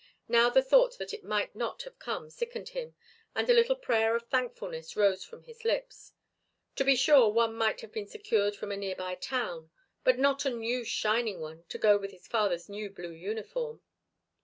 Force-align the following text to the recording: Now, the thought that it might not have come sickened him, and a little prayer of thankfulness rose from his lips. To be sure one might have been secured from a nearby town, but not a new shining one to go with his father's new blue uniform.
Now, 0.27 0.49
the 0.49 0.63
thought 0.63 0.97
that 0.97 1.13
it 1.13 1.23
might 1.23 1.55
not 1.55 1.83
have 1.83 1.99
come 1.99 2.31
sickened 2.31 2.69
him, 2.69 2.95
and 3.35 3.47
a 3.47 3.53
little 3.53 3.75
prayer 3.75 4.15
of 4.15 4.23
thankfulness 4.29 4.95
rose 4.95 5.23
from 5.23 5.43
his 5.43 5.63
lips. 5.63 6.13
To 6.77 6.83
be 6.83 6.95
sure 6.95 7.29
one 7.29 7.53
might 7.53 7.81
have 7.81 7.91
been 7.91 8.07
secured 8.07 8.55
from 8.55 8.71
a 8.71 8.77
nearby 8.77 9.13
town, 9.13 9.69
but 10.03 10.17
not 10.17 10.43
a 10.43 10.49
new 10.49 10.83
shining 10.83 11.39
one 11.39 11.65
to 11.69 11.77
go 11.77 11.99
with 11.99 12.09
his 12.09 12.25
father's 12.27 12.67
new 12.67 12.89
blue 12.89 13.11
uniform. 13.13 13.83